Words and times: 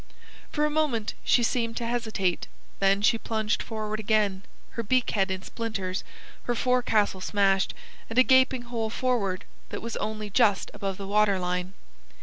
For 0.51 0.65
a 0.65 0.71
moment 0.71 1.13
she 1.23 1.43
seemed 1.43 1.77
to 1.77 1.85
hesitate, 1.85 2.47
then 2.79 3.03
she 3.03 3.19
plunged 3.19 3.61
forward 3.61 3.99
again, 3.99 4.41
her 4.71 4.81
beak 4.81 5.11
head 5.11 5.29
in 5.29 5.43
splinters, 5.43 6.03
her 6.45 6.55
forecastle 6.55 7.21
smashed, 7.21 7.75
and 8.09 8.17
a 8.17 8.23
gaping 8.23 8.63
hole 8.63 8.89
forward, 8.89 9.45
that 9.69 9.83
was 9.83 9.97
only 9.97 10.31
just 10.31 10.71
above 10.73 10.97
the 10.97 11.05
water 11.05 11.37
line. 11.37 11.73